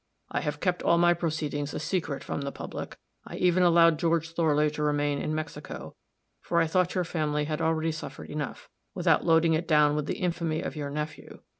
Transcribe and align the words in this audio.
I 0.31 0.41
have 0.41 0.59
kept 0.59 0.81
all 0.81 0.97
my 0.97 1.13
proceedings 1.13 1.75
a 1.75 1.79
secret 1.79 2.23
from 2.23 2.41
the 2.41 2.51
public; 2.51 2.97
I 3.23 3.35
even 3.35 3.61
allowed 3.61 3.99
George 3.99 4.31
Thorley 4.31 4.71
to 4.71 4.81
remain 4.81 5.19
in 5.19 5.35
Mexico, 5.35 5.95
for 6.41 6.59
I 6.59 6.65
thought 6.65 6.95
your 6.95 7.03
family 7.03 7.43
had 7.45 7.61
already 7.61 7.91
suffered 7.91 8.31
enough, 8.31 8.67
without 8.95 9.25
loading 9.27 9.53
it 9.53 9.67
down 9.67 9.95
with 9.95 10.07
the 10.07 10.17
infamy 10.17 10.59
of 10.61 10.75
your 10.75 10.89
nephew. 10.89 11.41